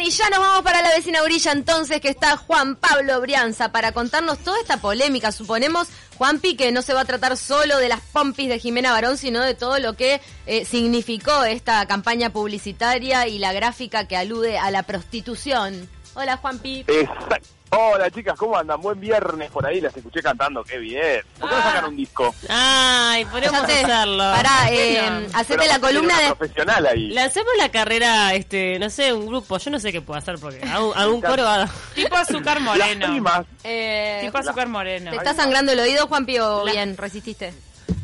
Y 0.00 0.10
ya 0.10 0.28
nos 0.30 0.40
vamos 0.40 0.62
para 0.62 0.82
la 0.82 0.90
vecina 0.90 1.22
orilla 1.22 1.52
entonces, 1.52 2.00
que 2.00 2.08
está 2.08 2.36
Juan 2.36 2.76
Pablo 2.76 3.20
Brianza, 3.20 3.72
para 3.72 3.92
contarnos 3.92 4.38
toda 4.38 4.60
esta 4.60 4.76
polémica. 4.76 5.32
Suponemos, 5.32 5.88
Juanpi, 6.18 6.54
que 6.54 6.70
no 6.70 6.82
se 6.82 6.92
va 6.92 7.00
a 7.00 7.04
tratar 7.04 7.36
solo 7.36 7.78
de 7.78 7.88
las 7.88 8.00
pompis 8.12 8.48
de 8.48 8.58
Jimena 8.58 8.92
Barón, 8.92 9.16
sino 9.16 9.42
de 9.42 9.54
todo 9.54 9.78
lo 9.78 9.94
que 9.94 10.20
eh, 10.46 10.64
significó 10.64 11.44
esta 11.44 11.86
campaña 11.86 12.30
publicitaria 12.30 13.26
y 13.26 13.38
la 13.38 13.52
gráfica 13.52 14.06
que 14.06 14.16
alude 14.16 14.58
a 14.58 14.70
la 14.70 14.82
prostitución. 14.82 15.88
Hola, 16.18 16.36
Juanpi. 16.38 16.84
Exacto. 16.88 17.48
Hola 17.70 18.08
chicas, 18.10 18.38
¿cómo 18.38 18.56
andan? 18.56 18.80
Buen 18.80 18.98
viernes 19.00 19.50
por 19.50 19.66
ahí, 19.66 19.80
las 19.80 19.94
escuché 19.94 20.22
cantando, 20.22 20.62
qué 20.64 20.78
bien. 20.78 21.20
¿Por 21.38 21.48
qué 21.50 21.54
no 21.56 21.60
Ah. 21.60 21.64
sacan 21.64 21.84
un 21.86 21.96
disco? 21.96 22.34
Ay, 22.48 23.24
podemos 23.26 23.60
hacerlo. 23.60 24.18
Pará, 24.18 24.70
eh, 24.70 25.26
hacete 25.34 25.58
Pero 25.58 25.72
la 25.72 25.78
columna 25.80 26.18
de... 26.20 26.26
profesional 26.34 26.86
ahí. 26.86 27.08
Le 27.08 27.20
hacemos 27.20 27.50
la 27.58 27.68
carrera, 27.70 28.32
este, 28.34 28.78
no 28.78 28.88
sé, 28.88 29.12
un 29.12 29.26
grupo. 29.26 29.58
Yo 29.58 29.70
no 29.72 29.78
sé 29.80 29.92
qué 29.92 30.00
puedo 30.00 30.16
hacer 30.16 30.38
porque 30.38 30.62
algún, 30.62 30.96
algún 30.96 31.20
coro 31.20 31.42
va. 31.42 31.68
Tipo 31.94 32.16
azúcar 32.16 32.60
Las 32.62 32.64
moreno. 32.78 33.06
primas. 33.08 33.46
eh, 33.64 34.20
Tipo 34.22 34.38
azúcar 34.38 34.68
moreno. 34.68 35.10
¿Te 35.10 35.16
está 35.18 35.34
sangrando 35.34 35.72
el 35.72 35.80
oído, 35.80 36.06
Juanpi, 36.06 36.38
o 36.38 36.64
bien? 36.64 36.96
¿Resististe? 36.96 37.52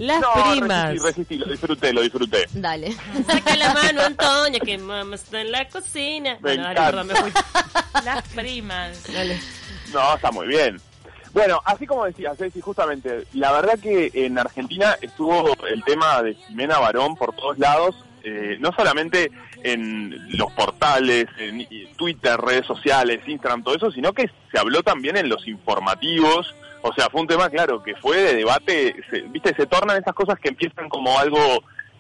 Las 0.02 0.20
no, 0.20 0.32
primas. 0.50 0.88
resistí, 0.88 1.06
resistí, 1.06 1.38
lo 1.38 1.46
disfruté, 1.46 1.92
lo 1.92 2.02
disfruté. 2.02 2.46
Dale. 2.54 2.90
Saca 3.26 3.54
la 3.54 3.72
mano, 3.72 4.02
Antonia, 4.02 4.58
que 4.58 4.76
mamá 4.76 5.14
está 5.14 5.40
en 5.42 5.52
la 5.52 5.68
cocina. 5.68 6.34
Me 6.34 6.40
Bueno, 6.40 6.64
dale, 6.64 6.80
perdón, 6.80 7.06
me 7.06 7.14
fui. 7.14 7.32
Las 8.04 8.28
primas. 8.30 9.12
Dale. 9.12 9.38
No, 9.92 10.16
está 10.16 10.32
muy 10.32 10.48
bien. 10.48 10.80
Bueno, 11.32 11.62
así 11.64 11.86
como 11.86 12.04
decías, 12.04 12.36
Ceci, 12.36 12.60
justamente, 12.60 13.28
la 13.34 13.52
verdad 13.52 13.78
que 13.78 14.10
en 14.12 14.40
Argentina 14.40 14.96
estuvo 15.00 15.54
el 15.68 15.84
tema 15.84 16.20
de 16.20 16.34
Jimena 16.34 16.80
Barón 16.80 17.14
por 17.14 17.32
todos 17.36 17.56
lados, 17.60 17.94
eh, 18.24 18.56
no 18.58 18.72
solamente 18.72 19.30
en 19.62 20.36
los 20.36 20.50
portales, 20.52 21.26
en 21.38 21.64
Twitter, 21.94 22.36
redes 22.40 22.66
sociales, 22.66 23.20
Instagram, 23.24 23.62
todo 23.62 23.76
eso, 23.76 23.92
sino 23.92 24.12
que 24.12 24.28
se 24.50 24.58
habló 24.58 24.82
también 24.82 25.16
en 25.16 25.28
los 25.28 25.46
informativos. 25.46 26.52
O 26.82 26.92
sea, 26.94 27.08
fue 27.10 27.20
un 27.20 27.26
tema, 27.28 27.48
claro, 27.48 27.82
que 27.82 27.94
fue 27.96 28.16
de 28.18 28.34
debate, 28.36 28.96
se- 29.10 29.22
viste, 29.22 29.54
se 29.54 29.66
tornan 29.66 29.96
esas 30.00 30.14
cosas 30.14 30.38
que 30.40 30.48
empiezan 30.48 30.88
como 30.88 31.18
algo 31.18 31.38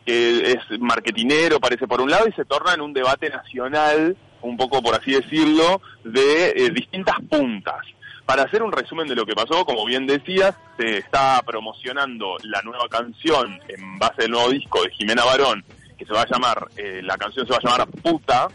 que 0.04 0.52
es 0.52 0.80
marketinero, 0.80 1.60
parece 1.60 1.86
por 1.86 2.00
un 2.00 2.10
lado, 2.10 2.26
y 2.28 2.32
se 2.32 2.44
torna 2.44 2.74
en 2.74 2.80
un 2.80 2.92
debate 2.92 3.30
nacional, 3.30 4.16
un 4.40 4.56
poco 4.56 4.82
por 4.82 4.94
así 4.96 5.12
decirlo, 5.12 5.80
de 6.02 6.50
eh, 6.50 6.70
distintas 6.70 7.16
puntas. 7.30 7.78
Para 8.26 8.42
hacer 8.42 8.62
un 8.62 8.72
resumen 8.72 9.06
de 9.06 9.14
lo 9.14 9.24
que 9.26 9.34
pasó, 9.34 9.64
como 9.64 9.84
bien 9.84 10.06
decías, 10.06 10.54
se 10.76 10.98
está 10.98 11.40
promocionando 11.46 12.36
la 12.44 12.60
nueva 12.62 12.88
canción 12.88 13.60
en 13.68 13.98
base 13.98 14.22
del 14.22 14.32
nuevo 14.32 14.50
disco 14.50 14.82
de 14.82 14.90
Jimena 14.90 15.24
Barón, 15.24 15.64
que 15.96 16.04
se 16.04 16.12
va 16.12 16.22
a 16.22 16.28
llamar, 16.28 16.68
eh, 16.76 17.00
la 17.04 17.16
canción 17.16 17.46
se 17.46 17.52
va 17.52 17.58
a 17.58 17.62
llamar 17.68 17.88
Puta, 18.02 18.48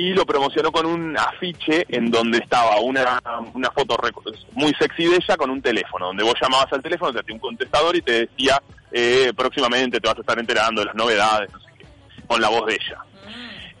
y 0.00 0.14
lo 0.14 0.24
promocionó 0.24 0.72
con 0.72 0.86
un 0.86 1.16
afiche 1.18 1.84
en 1.88 2.10
donde 2.10 2.38
estaba 2.38 2.78
una, 2.80 3.20
una 3.54 3.70
foto 3.70 3.96
muy 4.52 4.72
sexy 4.78 5.04
de 5.04 5.16
ella 5.16 5.36
con 5.36 5.50
un 5.50 5.60
teléfono, 5.60 6.06
donde 6.06 6.22
vos 6.24 6.34
llamabas 6.40 6.72
al 6.72 6.82
teléfono, 6.82 7.12
te 7.12 7.20
hacía 7.20 7.34
un 7.34 7.40
contestador 7.40 7.94
y 7.96 8.02
te 8.02 8.26
decía, 8.26 8.62
eh, 8.92 9.32
próximamente 9.36 10.00
te 10.00 10.08
vas 10.08 10.16
a 10.16 10.20
estar 10.20 10.38
enterando 10.38 10.80
de 10.80 10.86
las 10.86 10.94
novedades, 10.94 11.52
no 11.52 11.60
sé 11.60 11.66
qué, 11.78 11.84
con 12.26 12.40
la 12.40 12.48
voz 12.48 12.66
de 12.66 12.74
ella. 12.74 12.98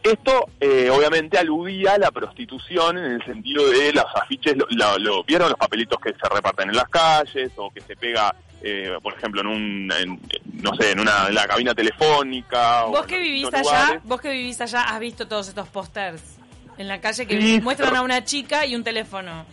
Esto 0.02 0.46
eh, 0.60 0.88
obviamente 0.90 1.36
aludía 1.38 1.92
a 1.94 1.98
la 1.98 2.10
prostitución 2.10 2.96
en 2.96 3.04
el 3.12 3.24
sentido 3.24 3.68
de 3.68 3.92
los 3.92 4.04
afiches, 4.14 4.56
lo, 4.56 4.66
lo- 4.70 4.98
lo- 4.98 5.24
vieron 5.24 5.48
los 5.50 5.58
papelitos 5.58 5.98
que 6.00 6.10
se 6.12 6.28
reparten 6.34 6.70
en 6.70 6.76
las 6.76 6.88
calles 6.88 7.50
o 7.56 7.70
que 7.70 7.80
se 7.82 7.96
pega, 7.96 8.34
eh, 8.62 8.92
por 9.02 9.14
ejemplo, 9.14 9.40
en 9.40 9.46
un, 9.46 9.92
en, 9.98 10.20
no 10.62 10.74
sé, 10.76 10.92
en 10.92 11.00
una 11.00 11.28
en 11.28 11.34
la 11.34 11.46
cabina 11.46 11.74
telefónica. 11.74 12.84
Vos 12.84 13.06
que 13.06 13.18
vivís 13.18 13.46
allá, 13.46 13.62
lugares. 13.62 14.00
vos 14.04 14.20
que 14.20 14.30
vivís 14.32 14.60
allá, 14.60 14.82
has 14.82 15.00
visto 15.00 15.26
todos 15.26 15.48
estos 15.48 15.68
pósters 15.68 16.22
en 16.78 16.88
la 16.88 17.00
calle 17.00 17.26
que 17.26 17.40
Sí, 17.40 17.60
muestran 17.62 17.94
a 17.96 18.02
una 18.02 18.24
chica 18.24 18.64
y 18.66 18.74
un 18.74 18.82
teléfono. 18.84 19.44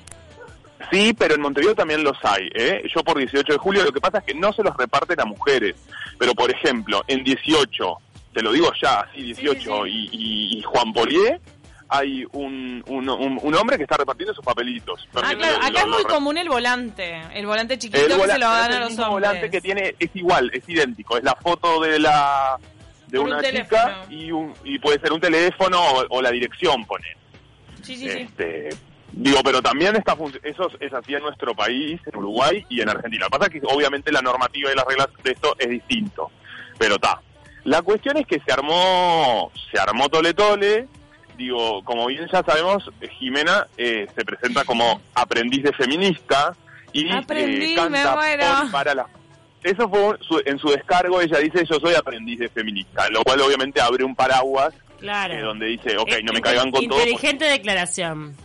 Sí, 0.92 1.14
pero 1.18 1.36
en 1.36 1.42
Montevideo 1.42 1.76
también 1.76 2.04
los 2.04 2.18
hay. 2.24 2.50
¿eh? 2.54 2.84
Yo 2.96 3.04
por 3.04 3.18
18 3.18 3.52
de 3.54 3.58
julio 3.58 3.84
lo 3.84 3.92
que 3.92 4.00
pasa 4.00 4.20
es 4.20 4.24
que 4.26 4.34
no 4.36 4.54
se 4.54 4.64
los 4.64 4.76
reparten 4.78 5.20
a 5.20 5.26
mujeres. 5.26 5.76
Pero 6.20 6.34
por 6.34 6.50
ejemplo, 6.52 7.04
en 7.08 7.24
18, 7.24 7.98
te 8.34 8.42
lo 8.42 8.52
digo 8.52 8.72
ya, 8.82 9.02
así 9.02 9.24
18, 9.24 9.88
Y, 9.88 10.10
y- 10.12 10.60
y 10.60 10.62
Juan 10.64 10.94
Polié, 10.94 11.40
hay 11.90 12.26
un, 12.34 12.84
un, 12.88 13.10
un- 13.10 13.40
un 13.42 13.56
hombre 13.56 13.78
que 13.78 13.84
está 13.84 13.98
repartiendo 13.98 14.34
sus 14.34 14.44
papelitos. 14.44 15.08
Ah, 15.16 15.34
claro, 15.38 15.58
acá 15.64 15.80
es 15.82 15.88
muy 15.88 16.04
común 16.04 16.38
el 16.38 16.50
volante. 16.50 17.22
El 17.34 17.46
volante 17.46 17.78
chiquito 17.78 18.02
el 18.04 18.08
que 18.12 18.16
vola- 18.16 18.34
se 18.34 18.40
lo 18.40 18.46
dan 18.48 18.72
a 18.72 18.76
el 18.76 18.82
los 18.82 18.90
hombres. 18.92 19.08
volante 19.10 19.50
que 19.50 19.62
tiene, 19.62 19.96
es 19.98 20.10
igual, 20.14 20.50
es 20.54 20.68
idéntico. 20.68 21.18
Es 21.18 21.24
la 21.24 21.36
foto 21.36 21.80
de 21.82 22.00
la 22.00 22.58
de 23.08 23.20
una 23.20 23.42
chica 23.42 24.04
y, 24.10 24.32
un, 24.32 24.54
y 24.66 24.80
puede 24.80 25.00
ser 25.00 25.14
un 25.14 25.22
teléfono 25.22 25.80
o, 25.82 26.06
o 26.10 26.22
la 26.22 26.30
dirección, 26.32 26.84
poner. 26.86 27.16
Sí, 27.82 27.96
sí, 27.96 28.10
sí. 28.10 28.18
Este, 28.20 28.68
digo, 29.14 29.40
pero 29.46 29.62
también 29.62 29.96
está 29.96 30.14
fun- 30.16 30.38
eso 30.44 30.70
es 30.82 30.92
así 30.94 31.14
en 31.14 31.24
nuestro 31.24 31.56
país, 31.56 32.02
en 32.06 32.16
Uruguay 32.18 32.66
y 32.68 32.82
en 32.82 32.90
Argentina. 32.90 33.26
Lo 33.26 33.30
que 33.32 33.38
pasa 33.40 33.52
es 33.54 33.62
que 33.62 33.68
obviamente 33.74 34.12
la 34.12 34.22
normativa 34.22 34.72
y 34.74 34.76
las 34.76 34.86
reglas 34.86 35.08
de 35.24 35.32
esto 35.32 35.56
es 35.58 35.70
distinto, 35.70 36.32
pero 36.78 36.96
está. 36.96 37.22
La 37.64 37.82
cuestión 37.82 38.18
es 38.18 38.28
que 38.28 38.42
se 38.46 38.52
armó, 38.52 39.52
se 39.72 39.80
armó 39.80 40.10
tole 40.10 40.34
tole. 40.34 40.88
Digo, 41.38 41.84
como 41.84 42.08
bien 42.08 42.28
ya 42.32 42.42
sabemos, 42.44 42.90
Jimena 43.20 43.68
eh, 43.78 44.08
se 44.16 44.26
presenta 44.26 44.66
como 44.66 45.00
aprendiz 45.14 45.64
de 45.64 45.72
feminista 45.74 46.56
y 46.94 47.06
eh, 47.08 47.12
canta 47.76 47.90
me 47.90 48.06
muero. 48.16 48.44
por- 48.62 48.72
para 48.72 48.96
la 48.96 49.08
eso 49.64 49.90
fue 49.90 50.18
su- 50.22 50.42
en 50.46 50.58
su 50.60 50.70
descargo, 50.70 51.20
ella 51.22 51.40
dice 51.40 51.66
yo 51.70 51.80
soy 51.80 51.94
aprendiz 51.94 52.40
de 52.40 52.48
feminista, 52.50 53.10
lo 53.10 53.22
cual 53.24 53.42
obviamente 53.42 53.82
abre 53.82 54.04
un 54.04 54.16
paraguas 54.16 54.74
Claro. 55.00 55.34
eh, 55.34 55.42
donde 55.42 55.66
dice, 55.68 55.98
ok, 55.98 56.10
Eh, 56.14 56.24
no 56.24 56.32
me 56.34 56.42
caigan 56.42 56.72
con 56.72 56.82
todo. 56.88 56.98
porque- 56.98 57.10
Inteligente 57.12 57.46
declaración. 57.46 58.36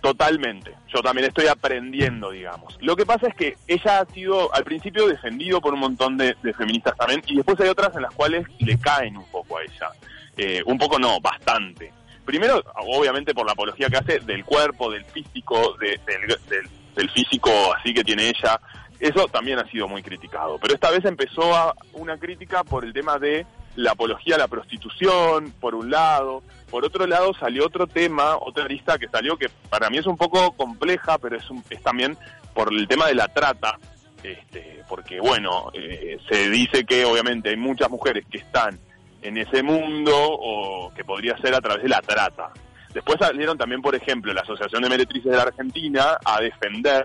Totalmente. 0.00 0.72
Yo 0.92 1.02
también 1.02 1.28
estoy 1.28 1.46
aprendiendo, 1.46 2.30
digamos. 2.30 2.76
Lo 2.80 2.96
que 2.96 3.04
pasa 3.04 3.28
es 3.28 3.34
que 3.34 3.56
ella 3.68 4.00
ha 4.00 4.06
sido 4.12 4.52
al 4.54 4.64
principio 4.64 5.06
defendido 5.06 5.60
por 5.60 5.74
un 5.74 5.80
montón 5.80 6.16
de, 6.16 6.34
de 6.42 6.54
feministas 6.54 6.96
también 6.96 7.22
y 7.26 7.36
después 7.36 7.60
hay 7.60 7.68
otras 7.68 7.94
en 7.94 8.02
las 8.02 8.14
cuales 8.14 8.44
le 8.60 8.78
caen 8.78 9.16
un 9.18 9.26
poco 9.30 9.58
a 9.58 9.62
ella. 9.62 9.90
Eh, 10.38 10.62
un 10.64 10.78
poco 10.78 10.98
no, 10.98 11.20
bastante. 11.20 11.92
Primero, 12.30 12.62
obviamente 12.76 13.34
por 13.34 13.44
la 13.44 13.50
apología 13.54 13.88
que 13.90 13.96
hace 13.96 14.20
del 14.20 14.44
cuerpo, 14.44 14.88
del 14.88 15.04
físico, 15.06 15.74
de- 15.80 15.98
del, 16.06 16.28
del- 16.48 16.70
del 16.94 17.10
físico 17.10 17.50
así 17.76 17.92
que 17.92 18.04
tiene 18.04 18.28
ella. 18.28 18.60
Eso 19.00 19.26
también 19.26 19.58
ha 19.58 19.68
sido 19.68 19.88
muy 19.88 20.00
criticado. 20.00 20.56
Pero 20.62 20.74
esta 20.74 20.92
vez 20.92 21.04
empezó 21.04 21.52
a 21.56 21.74
una 21.92 22.16
crítica 22.18 22.62
por 22.62 22.84
el 22.84 22.92
tema 22.92 23.18
de 23.18 23.46
la 23.74 23.90
apología 23.92 24.36
a 24.36 24.38
la 24.38 24.46
prostitución, 24.46 25.52
por 25.60 25.74
un 25.74 25.90
lado. 25.90 26.44
Por 26.70 26.84
otro 26.84 27.04
lado 27.08 27.34
salió 27.34 27.66
otro 27.66 27.88
tema, 27.88 28.36
otra 28.36 28.64
lista 28.68 28.96
que 28.96 29.08
salió 29.08 29.36
que 29.36 29.48
para 29.68 29.90
mí 29.90 29.98
es 29.98 30.06
un 30.06 30.16
poco 30.16 30.52
compleja, 30.52 31.18
pero 31.18 31.36
es, 31.36 31.50
un- 31.50 31.64
es 31.68 31.82
también 31.82 32.16
por 32.54 32.72
el 32.72 32.86
tema 32.86 33.08
de 33.08 33.16
la 33.16 33.26
trata. 33.26 33.76
Este, 34.22 34.82
porque 34.88 35.18
bueno, 35.18 35.72
eh, 35.74 36.16
se 36.30 36.48
dice 36.48 36.84
que 36.84 37.04
obviamente 37.04 37.48
hay 37.48 37.56
muchas 37.56 37.90
mujeres 37.90 38.24
que 38.30 38.38
están 38.38 38.78
en 39.22 39.36
ese 39.36 39.62
mundo 39.62 40.12
o 40.16 40.92
que 40.94 41.04
podría 41.04 41.36
ser 41.38 41.54
a 41.54 41.60
través 41.60 41.82
de 41.82 41.88
la 41.88 42.00
trata. 42.00 42.50
Después 42.94 43.18
salieron 43.20 43.56
también, 43.56 43.80
por 43.82 43.94
ejemplo, 43.94 44.32
la 44.32 44.40
Asociación 44.40 44.82
de 44.82 44.88
Meretrices 44.88 45.30
de 45.30 45.36
la 45.36 45.44
Argentina 45.44 46.16
a 46.24 46.40
defender 46.40 47.04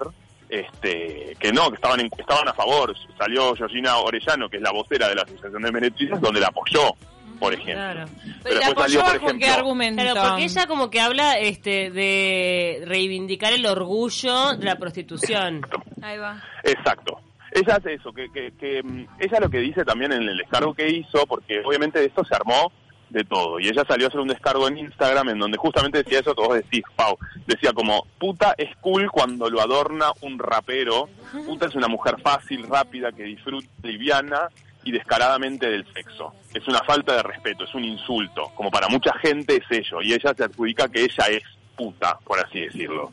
este 0.50 1.36
que 1.40 1.52
no, 1.52 1.70
que 1.70 1.76
estaban 1.76 2.00
en- 2.00 2.10
estaban 2.18 2.48
a 2.48 2.54
favor. 2.54 2.96
Salió 3.18 3.56
Georgina 3.56 3.98
Orellano, 3.98 4.50
que 4.50 4.58
es 4.58 4.64
la 4.64 4.72
vocera 4.72 5.08
de 5.10 5.16
la 5.16 5.24
Asociación 5.24 5.62
de 5.62 5.72
Meretrices, 5.72 6.20
donde 6.22 6.40
la 6.40 6.48
apoyó, 6.48 6.94
por 7.40 7.54
ejemplo. 7.54 7.74
Claro. 7.76 8.06
Pero 8.44 8.60
¿La 8.60 8.66
después 8.68 8.86
salió, 8.92 9.02
apoyó 9.02 9.22
por 9.22 9.38
qué 9.40 9.48
argumento? 9.50 10.02
Claro, 10.04 10.22
porque 10.30 10.44
ella 10.46 10.68
como 10.68 10.90
que 10.90 11.02
habla 11.02 11.38
este 11.40 11.90
de 11.92 12.84
reivindicar 12.86 13.54
el 13.54 13.66
orgullo 13.66 14.54
de 14.56 14.66
la 14.66 14.76
prostitución. 14.78 15.62
Ahí 16.02 16.18
va. 16.18 16.42
Exacto. 16.64 17.20
Ella 17.56 17.78
hace 17.78 17.94
eso, 17.94 18.12
que, 18.12 18.30
que, 18.34 18.52
que, 18.60 18.84
mm, 18.84 19.08
ella 19.18 19.40
lo 19.40 19.50
que 19.50 19.60
dice 19.60 19.86
también 19.86 20.12
en 20.12 20.24
el 20.24 20.38
descargo 20.38 20.74
que 20.74 20.90
hizo, 20.90 21.26
porque 21.26 21.62
obviamente 21.64 22.04
esto 22.04 22.26
se 22.26 22.36
armó 22.36 22.70
de 23.10 23.24
todo, 23.24 23.62
y 23.62 23.70
ella 23.70 23.86
salió 23.88 24.08
a 24.08 24.10
hacer 24.10 24.20
un 24.20 24.28
descargo 24.28 24.68
en 24.68 24.78
Instagram 24.78 25.30
en 25.30 25.40
donde 25.40 25.58
justamente 25.58 26.04
decía 26.04 26.20
eso 26.20 26.36
que 26.36 26.42
vos 26.46 26.56
decís, 26.56 26.84
Pau, 26.98 27.18
decía 27.48 27.72
como, 27.72 28.06
puta 28.20 28.56
es 28.58 28.76
cool 28.82 29.10
cuando 29.10 29.50
lo 29.50 29.62
adorna 29.62 30.08
un 30.20 30.38
rapero, 30.38 31.08
puta 31.46 31.68
es 31.68 31.76
una 31.76 31.88
mujer 31.88 32.20
fácil, 32.22 32.68
rápida, 32.68 33.14
que 33.14 33.24
disfruta, 33.24 33.70
liviana 33.84 34.50
y 34.84 34.92
descaradamente 34.92 35.70
del 35.70 35.86
sexo. 35.94 36.34
Es 36.54 36.68
una 36.68 36.80
falta 36.84 37.16
de 37.16 37.24
respeto, 37.24 37.64
es 37.64 37.74
un 37.74 37.86
insulto, 37.86 38.52
como 38.54 38.70
para 38.70 38.90
mucha 38.90 39.14
gente 39.20 39.56
es 39.56 39.80
ello, 39.80 40.02
y 40.02 40.12
ella 40.12 40.34
se 40.36 40.44
adjudica 40.44 40.90
que 40.90 41.04
ella 41.04 41.26
es 41.30 41.44
puta, 41.76 42.18
por 42.24 42.40
así 42.40 42.62
decirlo. 42.62 43.12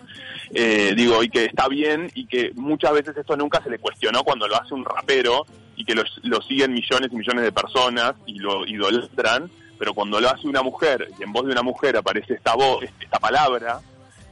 Eh, 0.54 0.92
digo, 0.96 1.22
y 1.22 1.28
que 1.28 1.46
está 1.46 1.68
bien 1.68 2.10
y 2.14 2.26
que 2.26 2.52
muchas 2.54 2.92
veces 2.92 3.16
esto 3.16 3.36
nunca 3.36 3.62
se 3.62 3.70
le 3.70 3.78
cuestionó 3.78 4.22
cuando 4.24 4.46
lo 4.46 4.56
hace 4.56 4.74
un 4.74 4.84
rapero 4.84 5.46
y 5.76 5.84
que 5.84 5.94
lo, 5.94 6.04
lo 6.22 6.40
siguen 6.42 6.72
millones 6.72 7.10
y 7.12 7.16
millones 7.16 7.44
de 7.44 7.52
personas 7.52 8.14
y 8.26 8.38
lo 8.38 8.66
idolatran, 8.66 9.50
pero 9.78 9.94
cuando 9.94 10.20
lo 10.20 10.28
hace 10.28 10.46
una 10.46 10.62
mujer 10.62 11.08
y 11.18 11.22
en 11.22 11.32
voz 11.32 11.46
de 11.46 11.52
una 11.52 11.62
mujer 11.62 11.96
aparece 11.96 12.34
esta 12.34 12.54
voz, 12.54 12.84
esta 13.00 13.18
palabra 13.18 13.80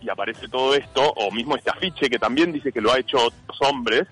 y 0.00 0.08
aparece 0.08 0.48
todo 0.48 0.74
esto, 0.74 1.12
o 1.16 1.30
mismo 1.30 1.56
este 1.56 1.70
afiche 1.70 2.08
que 2.08 2.18
también 2.18 2.52
dice 2.52 2.72
que 2.72 2.80
lo 2.80 2.92
ha 2.92 2.98
hecho 2.98 3.18
otros 3.18 3.60
hombres, 3.62 4.06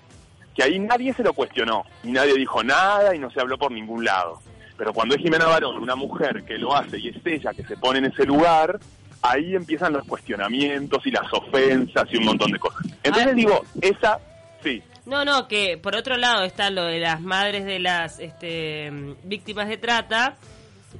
que 0.55 0.63
ahí 0.63 0.79
nadie 0.79 1.13
se 1.13 1.23
lo 1.23 1.33
cuestionó 1.33 1.85
y 2.03 2.11
nadie 2.11 2.35
dijo 2.35 2.63
nada 2.63 3.15
y 3.15 3.19
no 3.19 3.31
se 3.31 3.39
habló 3.39 3.57
por 3.57 3.71
ningún 3.71 4.03
lado. 4.03 4.39
Pero 4.77 4.93
cuando 4.93 5.15
es 5.15 5.21
Jimena 5.21 5.45
Barón, 5.45 5.77
una 5.77 5.95
mujer 5.95 6.43
que 6.45 6.57
lo 6.57 6.75
hace 6.75 6.99
y 6.99 7.09
es 7.09 7.17
ella 7.25 7.53
que 7.53 7.63
se 7.63 7.75
pone 7.75 7.99
en 7.99 8.05
ese 8.05 8.25
lugar, 8.25 8.79
ahí 9.21 9.55
empiezan 9.55 9.93
los 9.93 10.05
cuestionamientos 10.05 11.05
y 11.05 11.11
las 11.11 11.31
ofensas 11.33 12.05
y 12.11 12.17
un 12.17 12.25
montón 12.25 12.51
de 12.51 12.59
cosas. 12.59 12.81
Entonces 13.03 13.35
digo, 13.35 13.63
esa, 13.81 14.19
sí, 14.63 14.81
No, 15.05 15.25
no, 15.25 15.47
que 15.47 15.77
por 15.77 15.95
otro 15.95 16.17
lado 16.17 16.43
está 16.43 16.69
lo 16.69 16.85
de 16.85 16.99
las 16.99 17.21
madres 17.21 17.65
de 17.65 17.79
las 17.79 18.19
este, 18.19 18.91
víctimas 19.23 19.67
de 19.67 19.77
trata, 19.77 20.35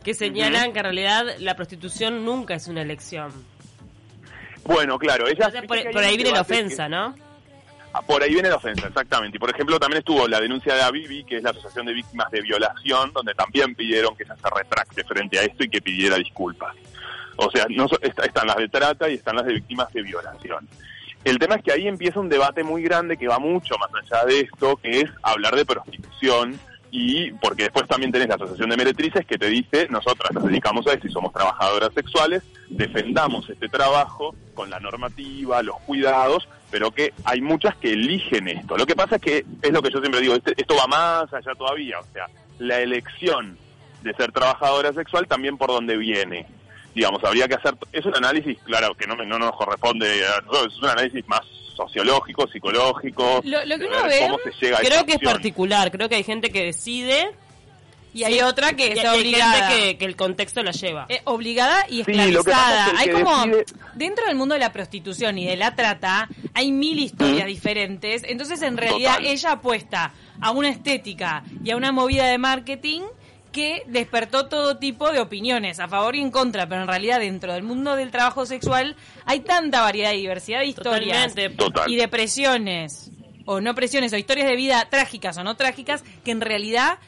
que 0.03 0.13
señalan 0.13 0.73
que 0.73 0.79
en 0.79 0.85
realidad 0.85 1.25
la 1.39 1.55
prostitución 1.55 2.25
nunca 2.25 2.55
es 2.55 2.67
una 2.67 2.81
elección. 2.81 3.31
bueno, 4.63 4.99
claro, 4.99 5.25
ella... 5.27 5.45
Entonces, 5.45 5.63
por, 5.67 5.91
por 5.91 6.03
ahí 6.03 6.15
viene 6.15 6.31
la 6.31 6.41
ofensa, 6.41 6.87
¿no? 6.87 7.15
Ah, 7.91 8.01
Por 8.03 8.21
ahí 8.21 8.33
viene 8.33 8.49
la 8.49 8.57
ofensa, 8.57 8.87
exactamente. 8.87 9.37
Y 9.37 9.39
por 9.39 9.49
ejemplo, 9.49 9.79
también 9.79 9.99
estuvo 9.99 10.27
la 10.27 10.39
denuncia 10.39 10.75
de 10.75 10.81
Avivi, 10.83 11.23
que 11.23 11.37
es 11.37 11.43
la 11.43 11.49
Asociación 11.49 11.87
de 11.87 11.93
Víctimas 11.93 12.29
de 12.29 12.41
Violación, 12.41 13.11
donde 13.13 13.33
también 13.33 13.73
pidieron 13.73 14.15
que 14.15 14.23
ella 14.23 14.35
se 14.35 14.49
retracte 14.49 15.03
frente 15.05 15.39
a 15.39 15.43
esto 15.43 15.63
y 15.63 15.69
que 15.69 15.81
pidiera 15.81 16.17
disculpas. 16.17 16.75
O 17.41 17.49
sea, 17.51 17.65
no 17.69 17.87
están 18.01 18.47
las 18.47 18.57
de 18.57 18.67
trata 18.69 19.09
y 19.09 19.13
están 19.15 19.35
las 19.37 19.45
de 19.45 19.53
víctimas 19.53 19.91
de 19.93 20.01
violación. 20.01 20.67
El 21.23 21.37
tema 21.39 21.55
es 21.55 21.63
que 21.63 21.71
ahí 21.71 21.87
empieza 21.87 22.19
un 22.19 22.29
debate 22.29 22.63
muy 22.63 22.81
grande 22.83 23.17
que 23.17 23.27
va 23.27 23.39
mucho 23.39 23.75
más 23.77 23.89
allá 24.03 24.25
de 24.25 24.41
esto, 24.41 24.77
que 24.77 25.01
es 25.01 25.09
hablar 25.23 25.55
de 25.55 25.65
prostitución 25.65 26.57
y 26.91 27.31
porque 27.33 27.63
después 27.63 27.87
también 27.87 28.11
tenés 28.11 28.29
la 28.29 28.35
Asociación 28.35 28.69
de 28.69 28.77
Meretrices 28.77 29.25
que 29.25 29.37
te 29.37 29.47
dice, 29.47 29.87
nosotras 29.89 30.31
nos 30.33 30.45
dedicamos 30.45 30.87
a 30.87 30.93
esto 30.93 31.07
y 31.07 31.11
somos 31.11 31.31
trabajadoras 31.33 31.93
sexuales, 31.93 32.41
defendamos 32.69 33.49
este 33.49 33.67
trabajo 33.69 34.33
con 34.55 34.69
la 34.69 34.79
normativa, 34.79 35.61
los 35.61 35.77
cuidados, 35.81 36.47
pero 36.71 36.91
que 36.91 37.13
hay 37.25 37.41
muchas 37.41 37.75
que 37.75 37.93
eligen 37.93 38.47
esto. 38.47 38.75
Lo 38.77 38.85
que 38.85 38.95
pasa 38.95 39.17
es 39.17 39.21
que, 39.21 39.45
es 39.61 39.71
lo 39.71 39.81
que 39.81 39.91
yo 39.91 39.99
siempre 39.99 40.21
digo, 40.21 40.35
este- 40.35 40.53
esto 40.57 40.75
va 40.75 40.87
más 40.87 41.33
allá 41.33 41.53
todavía, 41.57 41.99
o 41.99 42.05
sea, 42.11 42.25
la 42.57 42.79
elección 42.79 43.57
de 44.01 44.13
ser 44.13 44.31
trabajadora 44.31 44.91
sexual 44.93 45.27
también 45.27 45.57
por 45.57 45.69
donde 45.69 45.95
viene. 45.97 46.47
Digamos, 46.95 47.23
habría 47.23 47.47
que 47.47 47.55
hacer, 47.55 47.75
es 47.91 48.05
un 48.05 48.15
análisis, 48.15 48.57
claro, 48.63 48.93
que 48.95 49.05
no, 49.07 49.15
me- 49.15 49.25
no 49.25 49.37
nos 49.39 49.55
corresponde 49.55 50.25
a 50.27 50.41
nosotros, 50.41 50.73
es 50.75 50.79
un 50.83 50.89
análisis 50.89 51.27
más 51.27 51.41
sociológico, 51.75 52.47
psicológico, 52.51 53.41
Lo- 53.45 53.65
lo 53.65 53.77
que 53.77 53.85
uno 53.85 54.03
ve, 54.03 54.19
cómo 54.29 54.37
se 54.43 54.65
llega 54.65 54.77
a 54.77 54.81
Creo 54.81 55.05
que 55.05 55.13
es 55.13 55.19
particular, 55.19 55.91
creo 55.91 56.09
que 56.09 56.15
hay 56.15 56.23
gente 56.23 56.51
que 56.51 56.63
decide 56.65 57.31
Y 58.11 58.23
hay 58.23 58.41
otra 58.41 58.73
que 58.73 58.87
y 58.87 58.91
está 58.93 59.13
obligada. 59.13 59.69
gente 59.69 59.91
que, 59.91 59.97
que 59.99 60.05
el 60.05 60.15
contexto 60.15 60.63
la 60.63 60.71
lleva. 60.71 61.05
Eh, 61.09 61.21
obligada 61.25 61.85
y 61.89 62.01
esclavizada. 62.01 62.87
es 62.87 62.91
que 62.93 62.97
hay 62.97 63.09
como 63.23 63.45
decide- 63.45 63.65
dentro 63.93 64.25
del 64.25 64.35
mundo 64.35 64.55
de 64.55 64.59
la 64.59 64.73
prostitución 64.73 65.37
y 65.37 65.45
de 65.45 65.55
la 65.55 65.75
trata 65.75 66.27
hay 66.55 66.71
mil 66.71 66.97
historias 66.97 67.45
Mm. 67.45 67.49
diferentes. 67.49 68.23
Entonces 68.25 68.61
en 68.63 68.77
realidad 68.77 69.17
Total. 69.17 69.25
ella 69.31 69.51
apuesta 69.51 70.11
a 70.41 70.51
una 70.51 70.69
estética 70.69 71.43
y 71.63 71.69
a 71.69 71.77
una 71.77 71.91
movida 71.91 72.25
de 72.25 72.39
marketing 72.39 73.01
que 73.51 73.83
despertó 73.87 74.47
todo 74.47 74.77
tipo 74.77 75.11
de 75.11 75.19
opiniones 75.19 75.79
a 75.79 75.87
favor 75.87 76.15
y 76.15 76.21
en 76.21 76.31
contra, 76.31 76.67
pero 76.67 76.81
en 76.81 76.87
realidad 76.87 77.19
dentro 77.19 77.53
del 77.53 77.63
mundo 77.63 77.95
del 77.95 78.11
trabajo 78.11 78.45
sexual 78.45 78.95
hay 79.25 79.41
tanta 79.41 79.81
variedad 79.81 80.13
y 80.13 80.17
diversidad 80.17 80.59
de 80.59 80.67
historias. 80.67 81.33
Total. 81.57 81.91
y 81.91 81.95
de 81.95 82.07
presiones 82.07 83.11
o 83.45 83.61
no 83.61 83.73
presiones 83.73 84.13
o 84.13 84.17
historias 84.17 84.47
de 84.47 84.55
vida 84.55 84.87
trágicas 84.89 85.37
o 85.37 85.43
no 85.43 85.55
trágicas 85.55 86.03
que 86.23 86.31
en 86.31 86.41
realidad 86.41 86.99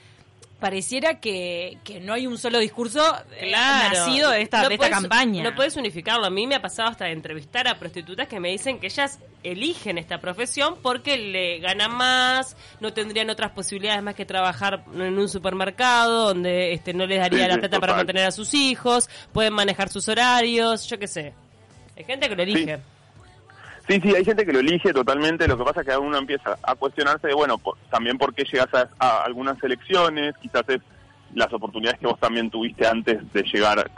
pareciera 0.61 1.19
que, 1.19 1.79
que 1.83 1.99
no 1.99 2.13
hay 2.13 2.25
un 2.27 2.37
solo 2.37 2.59
discurso 2.59 3.03
eh, 3.37 3.49
Claro. 3.49 3.97
nacido 3.99 4.29
de 4.29 4.41
esta, 4.41 4.61
No 4.61 4.69
de 4.69 4.75
esta 4.75 4.89
campaña. 4.89 5.43
No 5.43 5.53
puedes 5.55 5.75
unificarlo. 5.75 6.25
A 6.25 6.29
mí 6.29 6.47
me 6.47 6.55
ha 6.55 6.61
pasado 6.61 6.87
hasta 6.89 7.05
de 7.05 7.11
entrevistar 7.11 7.67
a 7.67 7.77
prostitutas 7.77 8.29
que 8.29 8.39
me 8.39 8.49
dicen 8.49 8.79
que 8.79 8.85
ellas 8.87 9.19
eligen 9.43 9.97
esta 9.97 10.19
profesión 10.21 10.77
porque 10.81 11.17
le 11.17 11.59
ganan 11.59 11.93
más, 11.95 12.55
no 12.79 12.93
tendrían 12.93 13.29
otras 13.29 13.51
posibilidades 13.51 14.01
más 14.03 14.15
que 14.15 14.23
trabajar 14.25 14.85
en 14.93 15.17
un 15.19 15.27
supermercado 15.27 16.27
donde 16.27 16.71
este 16.73 16.93
no 16.93 17.05
les 17.05 17.19
daría 17.19 17.45
Sí, 17.45 17.49
la 17.51 17.57
plata 17.57 17.79
para 17.79 17.95
mantener 17.95 18.25
a 18.27 18.31
sus 18.31 18.53
hijos, 18.53 19.09
pueden 19.33 19.53
manejar 19.53 19.89
sus 19.89 20.07
horarios, 20.07 20.87
yo 20.87 20.97
qué 20.99 21.07
sé. 21.07 21.33
Hay 21.97 22.03
gente 22.05 22.29
que 22.29 22.35
lo 22.35 22.43
elige. 22.43 22.77
Sí, 22.77 22.83
sí, 23.87 24.15
hay 24.15 24.25
gente 24.25 24.45
que 24.45 24.53
lo 24.53 24.59
elige 24.59 24.93
totalmente. 24.93 25.47
Lo 25.47 25.57
que 25.57 25.63
pasa 25.63 25.81
es 25.81 25.87
que 25.87 25.97
uno 25.97 26.17
empieza 26.17 26.57
a 26.63 26.75
cuestionarse 26.75 27.27
de, 27.27 27.33
bueno, 27.33 27.57
por- 27.57 27.77
también 27.89 28.17
por 28.17 28.33
qué 28.33 28.43
llegas 28.43 28.69
a, 28.73 28.87
a 28.99 29.23
algunas 29.23 29.61
elecciones, 29.63 30.35
quizás 30.41 30.63
es 30.69 30.81
las 31.33 31.51
oportunidades 31.53 31.99
que 31.99 32.07
vos 32.07 32.19
también 32.19 32.49
tuviste 32.49 32.85
antes 32.85 33.19
de 33.33 33.43
llegar. 33.43 33.89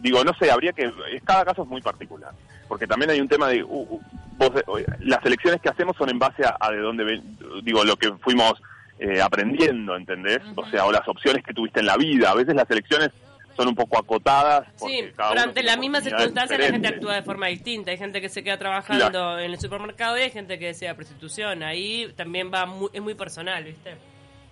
Digo, 0.00 0.24
no 0.24 0.32
sé, 0.34 0.50
habría 0.50 0.72
que. 0.72 0.84
es- 0.86 1.22
Cada 1.24 1.44
caso 1.44 1.62
es 1.62 1.68
muy 1.68 1.80
particular. 1.80 2.32
Porque 2.68 2.86
también 2.86 3.10
hay 3.10 3.20
un 3.20 3.28
tema 3.28 3.48
de. 3.48 3.62
uh, 3.62 3.68
uh, 3.68 4.00
vos, 4.38 4.50
eh, 4.78 4.86
las 5.00 5.24
elecciones 5.24 5.60
que 5.60 5.68
hacemos 5.68 5.96
son 5.96 6.08
en 6.10 6.18
base 6.18 6.44
a, 6.44 6.56
a 6.60 6.70
de 6.70 6.78
dónde. 6.78 7.04
ven- 7.04 7.36
Digo, 7.62 7.84
lo 7.84 7.96
que 7.96 8.12
fuimos 8.20 8.54
eh, 8.98 9.20
aprendiendo, 9.22 9.96
¿entendés? 9.96 10.40
O 10.56 10.66
sea, 10.68 10.84
o 10.84 10.92
las 10.92 11.06
opciones 11.08 11.44
que 11.44 11.54
tuviste 11.54 11.80
en 11.80 11.86
la 11.86 11.96
vida. 11.96 12.30
A 12.30 12.34
veces 12.34 12.54
las 12.54 12.70
elecciones 12.70 13.10
son 13.56 13.68
un 13.68 13.74
poco 13.74 13.98
acotadas. 13.98 14.66
Sí, 14.76 15.04
pero 15.16 15.40
ante 15.40 15.62
las 15.62 15.76
mismas 15.78 16.04
circunstancias 16.04 16.58
la 16.58 16.66
gente 16.68 16.88
actúa 16.88 17.14
de 17.16 17.22
forma 17.22 17.46
distinta. 17.48 17.90
Hay 17.90 17.98
gente 17.98 18.20
que 18.20 18.28
se 18.28 18.42
queda 18.42 18.58
trabajando 18.58 19.10
Claro. 19.10 19.38
en 19.38 19.50
el 19.52 19.60
supermercado 19.60 20.16
y 20.18 20.22
hay 20.22 20.30
gente 20.30 20.58
que 20.58 20.66
desea 20.66 20.94
prostitución. 20.94 21.62
Ahí 21.62 22.12
también 22.16 22.50
va 22.52 22.64
muy, 22.66 22.88
es 22.92 23.02
muy 23.02 23.14
personal, 23.14 23.62
¿viste? 23.64 23.96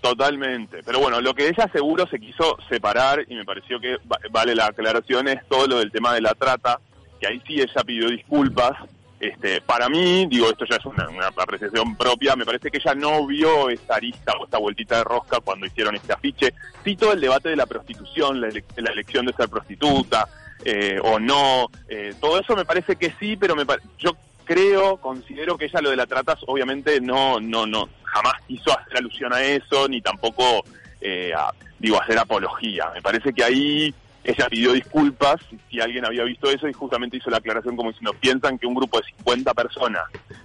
Totalmente, 0.00 0.80
pero 0.84 1.00
bueno, 1.00 1.20
lo 1.20 1.34
que 1.34 1.48
ella 1.48 1.68
seguro 1.72 2.06
se 2.08 2.20
quiso 2.20 2.56
separar 2.68 3.24
y 3.28 3.34
me 3.34 3.44
pareció 3.44 3.80
que 3.80 3.96
va- 4.10 4.20
vale 4.30 4.54
la 4.54 4.66
aclaración 4.66 5.26
es 5.26 5.44
todo 5.48 5.66
lo 5.66 5.78
del 5.80 5.90
tema 5.90 6.14
de 6.14 6.20
la 6.20 6.34
trata, 6.34 6.78
que 7.20 7.26
ahí 7.26 7.42
sí 7.46 7.60
ella 7.60 7.82
pidió 7.84 8.08
disculpas. 8.08 8.72
Este, 9.20 9.60
para 9.60 9.88
mí, 9.88 10.26
digo, 10.26 10.48
esto 10.48 10.64
ya 10.64 10.76
es 10.76 10.84
una, 10.86 11.08
apreciación 11.36 11.96
propia, 11.96 12.36
me 12.36 12.44
parece 12.44 12.70
que 12.70 12.78
ella 12.78 12.94
no 12.94 13.26
vio 13.26 13.68
esta 13.68 13.96
arista 13.96 14.32
o 14.38 14.44
esta 14.44 14.58
vueltita 14.58 14.98
de 14.98 15.04
rosca 15.04 15.40
cuando 15.40 15.66
hicieron 15.66 15.96
este 15.96 16.12
afiche. 16.12 16.54
Sí, 16.84 16.94
todo 16.96 17.12
el 17.12 17.20
debate 17.20 17.48
de 17.48 17.56
la 17.56 17.66
prostitución, 17.66 18.40
la, 18.40 18.48
ele- 18.48 18.64
la 18.76 18.92
elección 18.92 19.26
de 19.26 19.32
ser 19.32 19.48
prostituta 19.48 20.28
eh, 20.64 21.00
o 21.02 21.18
no, 21.18 21.68
eh, 21.88 22.14
todo 22.20 22.38
eso 22.40 22.54
me 22.54 22.64
parece 22.64 22.96
que 22.96 23.12
sí, 23.18 23.36
pero 23.36 23.56
me 23.56 23.64
yo 23.98 24.16
creo, 24.44 24.96
considero 24.98 25.58
que 25.58 25.66
ella 25.66 25.80
lo 25.80 25.90
de 25.90 25.96
la 25.96 26.06
trata 26.06 26.36
obviamente 26.46 27.00
no, 27.00 27.38
no, 27.40 27.66
no, 27.66 27.88
jamás 28.04 28.34
quiso 28.46 28.70
hacer 28.78 28.98
alusión 28.98 29.32
a 29.32 29.42
eso, 29.42 29.88
ni 29.88 30.00
tampoco, 30.00 30.64
eh, 31.00 31.32
a- 31.36 31.52
digo, 31.78 32.00
hacer 32.00 32.18
apología. 32.18 32.88
Me 32.94 33.02
parece 33.02 33.32
que 33.32 33.42
ahí 33.44 33.94
ella 34.30 34.46
pidió 34.50 34.72
disculpas 34.74 35.36
si 35.70 35.80
alguien 35.80 36.04
había 36.04 36.22
visto 36.24 36.50
eso 36.50 36.68
y 36.68 36.72
justamente 36.74 37.16
hizo 37.16 37.30
la 37.30 37.38
aclaración 37.38 37.76
como 37.76 37.90
nos 38.00 38.16
piensan 38.16 38.58
que 38.58 38.66
un 38.66 38.74
grupo 38.74 38.98
de 38.98 39.04
50 39.16 39.54
personas 39.54 40.02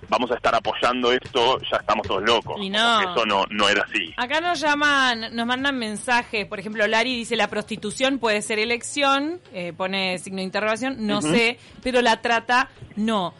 vamos 0.07 0.31
a 0.31 0.35
estar 0.35 0.56
apoyando 0.56 1.12
esto, 1.12 1.59
ya 1.69 1.77
estamos 1.77 2.07
todos 2.07 2.24
locos. 2.24 2.56
Y 2.62 2.69
no. 2.69 3.01
Eso 3.01 3.25
no, 3.25 3.45
no 3.50 3.68
era 3.68 3.83
así. 3.83 4.13
Acá 4.15 4.39
nos 4.39 4.59
llaman, 4.62 5.35
nos 5.35 5.45
mandan 5.45 5.77
mensajes. 5.77 6.45
Por 6.45 6.59
ejemplo, 6.59 6.88
Lari 6.88 7.13
dice 7.15 7.35
la 7.35 7.47
prostitución 7.50 8.19
puede 8.19 8.41
ser 8.41 8.59
elección, 8.59 9.41
eh, 9.53 9.74
pone 9.75 10.18
signo 10.19 10.38
de 10.38 10.44
interrogación, 10.44 11.06
no 11.06 11.21
sé, 11.21 11.57
pero 11.81 12.01
la 12.01 12.21
trata 12.21 12.69
no. 12.95 13.33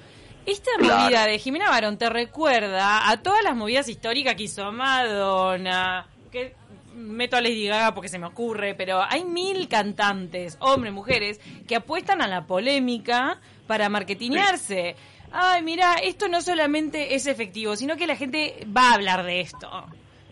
Esta 0.46 0.72
Claro. 0.78 1.04
movida 1.04 1.26
de 1.26 1.40
Jimena 1.40 1.70
Barón 1.70 1.98
te 1.98 2.10
recuerda 2.10 3.10
a 3.10 3.22
todas 3.22 3.44
las 3.44 3.56
movidas 3.56 3.88
históricas 3.88 4.36
que 4.36 4.44
hizo 4.44 4.70
Madonna, 4.74 6.06
que 6.32 6.54
meto 6.94 7.38
a 7.38 7.42
Lady 7.42 7.68
Gaga 7.68 7.94
porque 7.94 8.10
se 8.10 8.20
me 8.20 8.28
ocurre, 8.28 8.76
pero 8.76 9.02
hay 9.02 9.26
mil 9.26 9.68
cantantes, 9.68 10.58
hombres, 10.60 10.94
mujeres, 10.94 11.40
que 11.68 11.76
apuestan 11.76 12.22
a 12.22 12.28
la 12.28 12.46
polémica 12.46 13.40
para 13.68 13.90
marketinearse. 13.90 14.96
Ay, 15.32 15.64
mira, 15.64 15.96
esto 15.96 16.28
no 16.28 16.42
solamente 16.42 17.16
es 17.16 17.26
efectivo, 17.26 17.76
sino 17.76 17.98
que 17.98 18.08
la 18.08 18.16
gente 18.16 18.68
va 18.76 18.92
a 18.92 18.94
hablar 18.94 19.24
de 19.24 19.42
esto. 19.42 19.70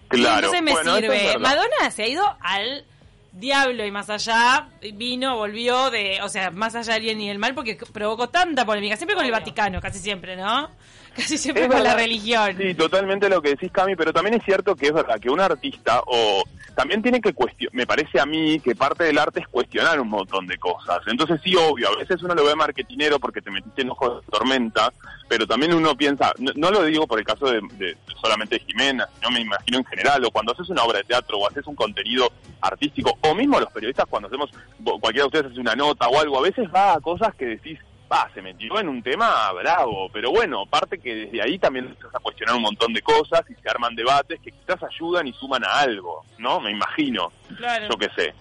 Claro. 0.07 0.47
entonces 0.47 0.61
me 0.61 0.73
Bueno, 0.73 0.97
eso 0.97 1.11
es 1.11 1.21
sirve. 1.21 1.39
Madonna 1.39 1.91
se 1.91 2.03
ha 2.03 2.07
ido 2.07 2.37
al 2.41 2.85
diablo 3.31 3.85
y 3.85 3.91
más 3.91 4.09
allá, 4.09 4.67
vino, 4.93 5.37
volvió 5.37 5.89
de, 5.89 6.19
o 6.21 6.29
sea, 6.29 6.51
más 6.51 6.75
allá 6.75 6.93
del 6.93 7.03
bien 7.03 7.21
y 7.21 7.29
del 7.29 7.39
mal 7.39 7.55
porque 7.55 7.77
provocó 7.91 8.29
tanta 8.29 8.65
polémica, 8.65 8.97
siempre 8.97 9.15
con 9.15 9.25
el. 9.25 9.31
Vaticano, 9.31 9.79
casi 9.79 9.99
siempre, 9.99 10.35
¿no? 10.35 10.69
Casi 11.15 11.37
siempre 11.37 11.67
con 11.67 11.83
la 11.83 11.95
religión. 11.95 12.55
Sí, 12.57 12.73
totalmente 12.73 13.29
lo 13.29 13.41
que 13.41 13.49
decís, 13.49 13.71
Cami, 13.71 13.95
pero 13.95 14.13
también 14.13 14.35
es 14.35 14.43
cierto 14.45 14.75
que 14.75 14.87
es 14.87 14.93
verdad 14.93 15.19
que 15.19 15.29
un 15.29 15.41
artista 15.41 16.01
o 16.05 16.43
también 16.75 17.01
tiene 17.01 17.19
que 17.19 17.33
cuestionar, 17.33 17.75
me 17.75 17.85
parece 17.85 18.19
a 18.19 18.25
mí 18.25 18.59
que 18.61 18.75
parte 18.75 19.03
del 19.03 19.17
arte 19.17 19.41
es 19.41 19.47
cuestionar 19.47 19.99
un 19.99 20.07
montón 20.07 20.47
de 20.47 20.57
cosas. 20.57 20.99
Entonces 21.07 21.41
sí, 21.43 21.53
obvio, 21.55 21.89
a 21.89 21.97
veces 21.97 22.23
uno 22.23 22.33
lo 22.33 22.45
ve 22.45 22.55
marketinero 22.55 23.19
porque 23.19 23.41
te 23.41 23.51
metiste 23.51 23.81
en 23.81 23.89
ojo 23.89 24.21
de 24.21 24.27
tormenta, 24.31 24.91
pero 25.27 25.45
también 25.45 25.73
uno 25.73 25.95
piensa, 25.95 26.31
no, 26.39 26.51
no 26.55 26.71
lo 26.71 26.83
digo 26.83 27.05
por 27.07 27.19
el 27.19 27.25
caso 27.25 27.45
de, 27.51 27.59
de 27.77 27.97
solamente 28.21 28.55
de 28.55 28.65
Jimena, 28.65 29.07
sino 29.15 29.31
me 29.31 29.41
imagino 29.41 29.79
en 29.79 29.85
general, 29.85 30.23
o 30.23 30.31
cuando 30.31 30.53
haces 30.53 30.69
una 30.69 30.83
obra 30.83 30.99
de 30.99 31.03
teatro 31.03 31.37
o 31.37 31.47
haces 31.47 31.65
un 31.67 31.75
contenido 31.75 32.31
artístico, 32.61 33.17
o 33.21 33.35
mismo 33.35 33.59
los 33.59 33.71
periodistas 33.71 34.05
cuando 34.09 34.27
hacemos, 34.27 34.49
cualquiera 34.83 35.23
de 35.23 35.27
ustedes 35.27 35.51
hace 35.51 35.59
una 35.59 35.75
nota 35.75 36.07
o 36.07 36.19
algo, 36.19 36.39
a 36.39 36.43
veces 36.43 36.67
va 36.73 36.93
a 36.93 37.01
cosas 37.01 37.35
que 37.35 37.45
decís, 37.45 37.79
va, 38.11 38.29
se 38.33 38.41
metió 38.41 38.79
en 38.79 38.89
un 38.89 39.01
tema 39.01 39.51
bravo, 39.53 40.09
pero 40.11 40.31
bueno, 40.31 40.63
aparte 40.63 40.99
que 40.99 41.15
desde 41.15 41.41
ahí 41.41 41.57
también 41.57 41.85
empiezas 41.85 42.13
a 42.15 42.19
cuestionar 42.19 42.55
un 42.55 42.63
montón 42.63 42.93
de 42.93 43.01
cosas 43.01 43.43
y 43.49 43.53
se 43.61 43.69
arman 43.69 43.95
debates 43.95 44.39
que 44.41 44.51
quizás 44.51 44.81
ayudan 44.83 45.27
y 45.27 45.33
suman 45.33 45.63
a 45.63 45.79
algo, 45.79 46.25
¿no? 46.37 46.59
Me 46.59 46.71
imagino, 46.71 47.31
Claro. 47.57 47.87
yo 47.89 47.97
qué 47.97 48.09
sé. 48.15 48.33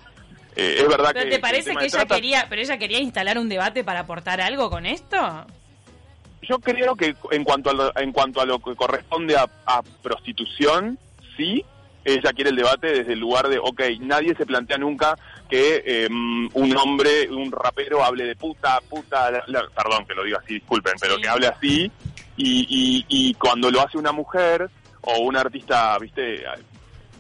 Eh, 0.57 0.77
es 0.81 0.89
verdad 0.89 1.11
¿Pero 1.13 1.27
que... 1.27 1.31
te 1.31 1.39
parece 1.39 1.77
que 1.77 1.85
ella 1.85 1.99
trata- 1.99 2.15
quería, 2.17 2.47
pero 2.49 2.61
ella 2.63 2.77
quería 2.79 2.99
instalar 2.99 3.39
un 3.39 3.49
debate 3.49 3.85
para 3.85 4.01
aportar 4.01 4.41
algo 4.41 4.69
con 4.71 4.85
esto? 4.87 5.47
Yo 6.43 6.59
creo 6.59 6.97
que 6.97 7.15
en 7.31 7.45
cuanto 7.45 7.71
a 7.71 7.75
lo, 7.75 7.97
en 7.97 8.13
cuanto 8.13 8.41
a 8.41 8.47
lo 8.47 8.59
que 8.59 8.75
corresponde 8.75 9.37
a, 9.37 9.47
a 9.67 9.83
prostitución, 10.03 10.99
sí, 11.37 11.65
ella 12.05 12.33
quiere 12.33 12.51
el 12.51 12.57
debate 12.57 12.89
desde 12.93 13.13
el 13.13 13.21
lugar 13.21 13.49
de, 13.49 13.59
ok, 13.59 13.81
nadie 14.01 14.35
se 14.35 14.47
plantea 14.47 14.79
nunca 14.79 15.17
que 15.51 15.83
eh, 15.85 16.09
un 16.09 16.77
hombre, 16.77 17.29
un 17.31 17.51
rapero 17.53 18.03
hable 18.05 18.25
de 18.25 18.37
puta, 18.37 18.81
puta, 18.89 19.31
la- 19.31 19.45
la- 19.49 19.69
perdón 19.69 20.07
que 20.07 20.15
lo 20.15 20.25
diga 20.25 20.39
así, 20.43 20.55
disculpen, 20.55 20.95
pero 21.01 21.17
Sí. 21.17 21.23
que 21.23 21.29
hable 21.29 21.47
así 21.49 21.93
y, 22.37 22.67
y, 22.69 23.05
y 23.09 23.35
cuando 23.35 23.71
lo 23.71 23.81
hace 23.81 23.99
una 23.99 24.13
mujer 24.13 24.71
o 25.03 25.19
un 25.21 25.37
artista, 25.37 25.99
viste, 25.99 26.45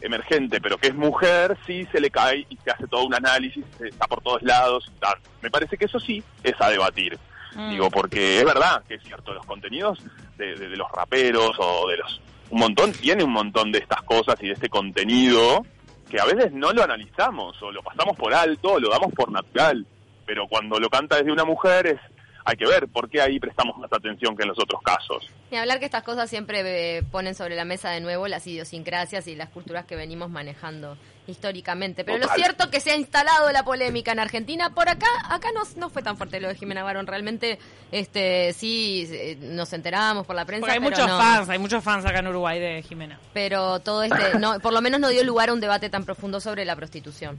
emergente, 0.01 0.61
pero 0.61 0.79
que 0.79 0.89
es 0.89 0.95
mujer, 0.95 1.57
sí 1.67 1.87
se 1.93 2.01
le 2.01 2.11
cae 2.11 2.47
y 2.49 2.57
se 2.65 2.71
hace 2.71 2.87
todo 2.87 3.05
un 3.05 3.15
análisis, 3.15 3.65
está 3.81 4.07
por 4.07 4.23
todos 4.23 4.43
lados. 4.43 4.91
y 4.97 4.99
tal. 5.01 5.19
Me 5.43 5.51
parece 5.51 5.77
que 5.77 5.85
eso 5.85 6.01
sí 6.01 6.23
es 6.43 6.55
a 6.61 6.71
debatir. 6.71 7.19
Mm. 7.55 7.71
Digo, 7.71 7.91
porque 7.91 8.39
es 8.39 8.45
verdad 8.45 8.83
que 8.89 8.95
es 8.95 9.03
cierto, 9.03 9.35
los 9.35 9.45
contenidos 9.45 9.99
de, 10.39 10.55
de- 10.55 10.69
de 10.69 10.77
los 10.77 10.91
raperos 10.93 11.51
o 11.59 11.89
de 11.89 11.97
los... 11.99 12.21
Un 12.51 12.61
montón, 12.61 12.93
tiene 12.93 13.23
un 13.23 13.33
montón 13.33 13.71
de 13.71 13.79
estas 13.79 14.03
cosas 14.03 14.37
y 14.43 14.47
de 14.49 14.55
este 14.55 14.69
contenido 14.69 15.65
que 16.11 16.21
a 16.21 16.25
veces 16.25 16.52
no 16.52 16.73
lo 16.73 16.83
analizamos 16.83 17.62
o 17.62 17.71
lo 17.71 17.83
pasamos 17.83 18.17
por 18.17 18.35
alto 18.35 18.73
o 18.73 18.81
lo 18.81 18.90
damos 18.90 19.14
por 19.14 19.31
natural. 19.31 19.87
Pero 20.26 20.47
cuando 20.49 20.79
lo 20.79 20.90
canta 20.90 21.17
desde 21.17 21.33
una 21.33 21.45
mujer 21.45 21.87
es... 21.87 22.00
Hay 22.44 22.56
que 22.56 22.66
ver 22.66 22.88
por 22.88 23.09
qué 23.09 23.20
ahí 23.20 23.38
prestamos 23.38 23.76
más 23.78 23.92
atención 23.92 24.37
que 24.37 24.42
en 24.42 24.49
los 24.49 24.59
otros 24.59 24.80
casos. 24.82 25.28
Y 25.50 25.56
hablar 25.56 25.78
que 25.78 25.85
estas 25.85 26.02
cosas 26.02 26.30
siempre 26.30 26.99
eh, 26.99 27.02
ponen 27.02 27.35
sobre 27.35 27.56
la 27.56 27.64
mesa 27.64 27.90
de 27.90 28.00
nuevo 28.00 28.28
las 28.28 28.47
idiosincrasias 28.47 29.26
y 29.26 29.35
las 29.37 29.49
culturas 29.50 29.85
que 29.85 29.97
venimos 29.97 30.30
manejando 30.30 30.97
históricamente. 31.26 32.04
Pero 32.04 32.18
lo 32.18 32.28
cierto 32.28 32.70
que 32.70 32.80
se 32.80 32.90
ha 32.90 32.97
instalado 32.97 33.50
la 33.52 33.64
polémica 33.64 34.12
en 34.12 34.18
Argentina. 34.18 34.70
Por 34.70 34.88
acá, 34.88 35.09
acá 35.28 35.49
no, 35.54 35.62
no 35.76 35.90
fue 35.90 36.02
tan 36.02 36.16
fuerte 36.16 36.40
lo 36.40 36.49
de 36.49 36.54
Jimena 36.54 36.82
Barón. 36.82 37.06
Realmente, 37.06 37.59
este, 37.92 38.52
sí, 38.52 39.09
eh, 39.11 39.38
nos 39.40 39.73
enteramos 39.73 40.26
por 40.26 40.37
la 40.37 40.44
prensa. 40.44 40.66
Porque 40.66 40.73
hay 40.73 40.78
pero 40.80 40.90
muchos 40.90 41.09
no. 41.09 41.18
fans, 41.18 41.49
hay 41.49 41.59
muchos 41.59 41.85
fans 41.85 42.04
acá 42.04 42.18
en 42.18 42.28
Uruguay 42.28 42.59
de 42.59 42.82
Jimena. 42.82 43.18
Pero 43.32 43.80
todo 43.80 44.02
este, 44.02 44.38
no, 44.38 44.59
por 44.61 44.73
lo 44.73 44.80
menos 44.80 45.00
no 45.00 45.09
dio 45.09 45.25
lugar 45.25 45.50
a 45.50 45.52
un 45.52 45.61
debate 45.61 45.88
tan 45.90 46.04
profundo 46.04 46.40
sobre 46.40 46.64
la 46.64 46.76
prostitución. 46.76 47.38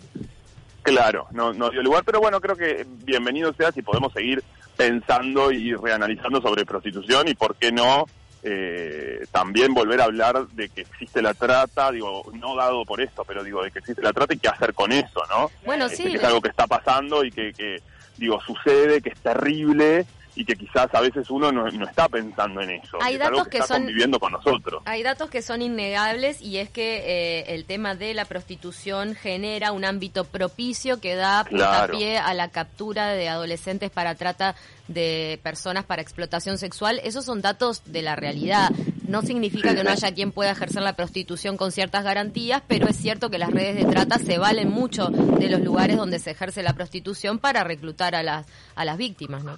Claro, 0.83 1.27
no, 1.31 1.53
no 1.53 1.69
dio 1.69 1.83
lugar, 1.83 2.03
pero 2.03 2.19
bueno, 2.19 2.41
creo 2.41 2.55
que 2.55 2.85
bienvenido 3.03 3.53
sea 3.53 3.71
si 3.71 3.83
podemos 3.83 4.11
seguir 4.13 4.43
pensando 4.81 5.51
y 5.51 5.73
reanalizando 5.75 6.41
sobre 6.41 6.65
prostitución 6.65 7.27
y 7.27 7.35
por 7.35 7.55
qué 7.55 7.71
no 7.71 8.05
eh, 8.43 9.23
también 9.31 9.75
volver 9.75 10.01
a 10.01 10.05
hablar 10.05 10.47
de 10.47 10.69
que 10.69 10.81
existe 10.81 11.21
la 11.21 11.35
trata, 11.35 11.91
digo, 11.91 12.23
no 12.33 12.55
dado 12.55 12.83
por 12.85 12.99
esto, 12.99 13.23
pero 13.23 13.43
digo, 13.43 13.63
de 13.63 13.69
que 13.69 13.79
existe 13.79 14.01
la 14.01 14.11
trata 14.13 14.33
y 14.33 14.39
qué 14.39 14.47
hacer 14.47 14.73
con 14.73 14.91
eso, 14.91 15.21
¿no? 15.29 15.51
Bueno, 15.63 15.85
Este, 15.85 15.97
sí. 15.97 16.09
que 16.09 16.17
es 16.17 16.23
algo 16.23 16.41
que 16.41 16.49
está 16.49 16.65
pasando 16.65 17.23
y 17.23 17.31
que, 17.31 17.53
que, 17.53 17.81
digo, 18.17 18.41
sucede, 18.41 19.01
que 19.01 19.09
es 19.09 19.19
terrible 19.19 20.07
y 20.35 20.45
que 20.45 20.55
quizás 20.55 20.87
a 20.93 21.01
veces 21.01 21.29
uno 21.29 21.51
no, 21.51 21.69
no 21.69 21.85
está 21.85 22.07
pensando 22.07 22.61
en 22.61 22.71
eso. 22.71 22.97
Hay 23.01 23.15
es 23.15 23.21
algo 23.21 23.37
datos 23.37 23.49
que 23.51 23.57
está 23.57 23.67
son- 23.75 23.83
conviviendo 23.83 24.19
con 24.19 24.31
nosotros. 24.31 24.81
Hay 24.85 25.03
datos 25.03 25.29
que 25.29 25.41
son 25.41 25.61
innegables 25.61 26.41
y 26.41 26.57
es 26.57 26.69
que 26.69 27.03
eh, 27.39 27.53
el 27.55 27.65
tema 27.65 27.95
de 27.95 28.13
la 28.13 28.25
prostitución 28.25 29.15
genera 29.15 29.71
un 29.71 29.83
ámbito 29.85 30.23
propicio 30.23 30.99
que 31.01 31.15
da 31.15 31.43
Claro. 31.43 31.97
pie 31.97 32.17
a 32.17 32.33
la 32.33 32.49
captura 32.49 33.09
de 33.13 33.27
adolescentes 33.29 33.89
para 33.91 34.15
trata 34.15 34.55
de 34.87 35.39
personas 35.43 35.85
para 35.85 36.01
explotación 36.01 36.57
sexual. 36.57 36.99
Esos 37.03 37.25
son 37.25 37.41
datos 37.41 37.81
de 37.85 38.01
la 38.01 38.15
realidad. 38.15 38.69
No 39.07 39.21
significa 39.21 39.73
que 39.75 39.83
no 39.83 39.89
haya 39.91 40.13
quien 40.13 40.31
pueda 40.31 40.51
ejercer 40.51 40.81
la 40.81 40.93
prostitución 40.93 41.57
con 41.57 41.71
ciertas 41.71 42.03
garantías, 42.03 42.61
pero 42.67 42.87
es 42.87 42.95
cierto 42.97 43.29
que 43.29 43.37
las 43.37 43.51
redes 43.51 43.75
de 43.75 43.85
trata 43.85 44.17
se 44.19 44.37
valen 44.37 44.69
mucho 44.69 45.07
de 45.09 45.49
los 45.49 45.61
lugares 45.61 45.97
donde 45.97 46.19
se 46.19 46.31
ejerce 46.31 46.63
la 46.63 46.73
prostitución 46.73 47.39
para 47.39 47.63
reclutar 47.63 48.15
a 48.15 48.23
las 48.23 48.45
a 48.75 48.85
las 48.85 48.97
víctimas, 48.97 49.43
¿no? 49.43 49.57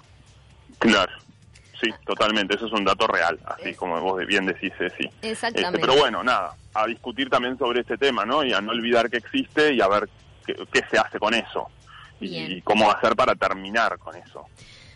Claro, 0.91 1.11
sí, 1.81 1.89
totalmente, 2.05 2.55
eso 2.55 2.67
es 2.67 2.73
un 2.73 2.83
dato 2.83 3.07
real, 3.07 3.39
así 3.45 3.73
como 3.73 3.99
vos 4.01 4.25
bien 4.25 4.45
decís, 4.45 4.71
sí. 4.97 5.09
Exactamente. 5.21 5.79
pero 5.79 5.95
bueno, 5.95 6.23
nada, 6.23 6.55
a 6.73 6.85
discutir 6.85 7.29
también 7.29 7.57
sobre 7.57 7.81
este 7.81 7.97
tema, 7.97 8.25
¿no? 8.25 8.43
Y 8.43 8.53
a 8.53 8.61
no 8.61 8.71
olvidar 8.71 9.09
que 9.09 9.17
existe 9.17 9.73
y 9.73 9.81
a 9.81 9.87
ver 9.87 10.09
qué, 10.45 10.55
qué 10.71 10.81
se 10.89 10.97
hace 10.97 11.19
con 11.19 11.33
eso 11.33 11.69
y, 12.19 12.29
Bien. 12.29 12.61
cómo 12.61 12.91
hacer 12.91 13.15
para 13.15 13.35
terminar 13.35 13.97
con 13.97 14.15
eso. 14.15 14.45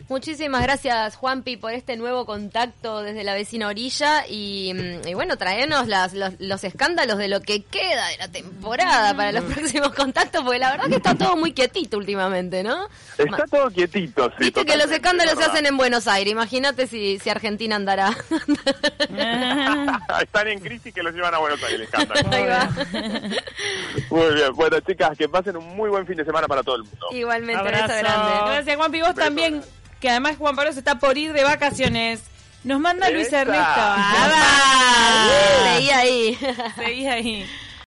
Muchísimas 0.09 0.61
gracias, 0.63 1.17
Juanpi, 1.17 1.57
por 1.57 1.73
este 1.73 1.97
nuevo 1.97 2.25
contacto 2.25 3.01
desde 3.01 3.25
la 3.25 3.33
vecina 3.33 3.67
orilla. 3.67 4.25
Y, 4.27 4.73
mm, 4.73 5.07
y 5.07 5.13
bueno, 5.13 5.37
traernos 5.37 5.87
las, 5.87 6.13
los, 6.13 6.33
los 6.39 6.63
escándalos 6.63 7.17
de 7.17 7.27
lo 7.27 7.41
que 7.41 7.63
queda 7.63 8.07
de 8.07 8.17
la 8.17 8.27
temporada 8.29 9.13
para 9.15 9.33
los 9.33 9.43
próximos 9.53 9.93
contactos, 9.93 10.43
porque 10.43 10.59
la 10.59 10.71
verdad 10.71 10.87
que 10.87 10.95
está 10.95 11.15
todo 11.15 11.35
muy 11.35 11.51
quietito 11.51 11.97
últimamente, 11.97 12.63
¿no? 12.63 12.87
Está 13.17 13.43
todo 13.51 13.69
quietito, 13.69 14.29
sí. 14.37 14.45
Viste 14.45 14.65
que 14.65 14.77
los 14.77 14.89
escándalos 14.89 15.33
es 15.33 15.39
se 15.39 15.45
hacen 15.45 15.65
en 15.65 15.75
Buenos 15.75 16.07
Aires. 16.07 16.31
Imagínate 16.31 16.87
si, 16.87 17.19
si 17.19 17.29
Argentina 17.29 17.75
andará. 17.75 18.15
Están 20.21 20.47
en 20.47 20.59
crisis 20.59 20.93
que 20.93 21.03
los 21.03 21.13
llevan 21.13 21.33
a 21.33 21.39
Buenos 21.39 21.61
Aires, 21.63 21.81
escándalo. 21.81 22.29
Ahí 22.31 22.45
va. 22.45 22.69
Muy 24.09 24.33
bien, 24.35 24.53
bueno 24.53 24.79
chicas, 24.79 25.17
que 25.17 25.27
pasen 25.27 25.57
un 25.57 25.75
muy 25.75 25.89
buen 25.89 26.05
fin 26.07 26.15
de 26.17 26.25
semana 26.25 26.47
para 26.47 26.63
todo 26.63 26.75
el 26.77 26.83
mundo. 26.83 27.07
Igualmente, 27.11 27.61
un 27.61 27.67
beso 27.67 27.83
Abrazo. 27.83 27.99
grande. 27.99 28.51
Gracias, 28.51 28.75
Juanpi. 28.77 28.99
Vos 29.01 29.09
Beso 29.09 29.19
también, 29.21 29.51
grande. 29.59 29.67
Que 29.99 30.09
además 30.09 30.37
Juan 30.37 30.55
Pablo 30.55 30.71
se 30.73 30.79
está 30.79 30.99
por 30.99 31.17
ir 31.17 31.33
de 31.33 31.43
vacaciones. 31.43 32.21
Nos 32.63 32.79
manda 32.79 33.09
Luis. 33.09 33.31
Ernesto. 33.31 33.63
Ah. 34.39 35.75
Seguí 35.75 35.89
ahí. 35.91 36.37
Seguí 36.75 37.07
ahí. 37.07 37.49